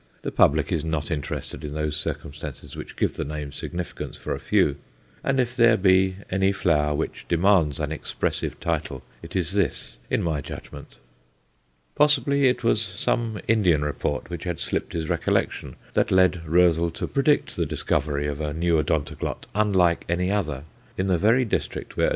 [0.23, 4.39] The public is not interested in those circumstances which give the name significance for a
[4.39, 4.77] few,
[5.23, 10.23] and if there be any flower which demands an expressive title, it is this, in
[10.23, 10.95] my judgment.
[11.93, 17.07] Possibly it was some Indian report which had slipped his recollection that led Roezl to
[17.07, 20.63] predict the discovery of a new Odontoglot, unlike any other,
[20.97, 22.09] in the very district where _Od.